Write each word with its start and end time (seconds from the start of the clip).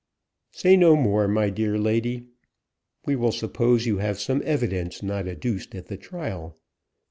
"Say 0.51 0.77
no 0.77 0.95
more, 0.95 1.27
my 1.27 1.51
dear 1.51 1.77
lady. 1.77 2.25
We 3.05 3.15
will 3.15 3.31
suppose 3.31 3.85
you 3.85 3.99
have 3.99 4.19
some 4.19 4.41
evidence 4.45 5.03
not 5.03 5.27
adduced 5.27 5.75
at 5.75 5.89
the 5.89 5.97
trial. 5.97 6.57